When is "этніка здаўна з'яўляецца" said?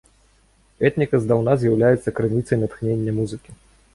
0.89-2.15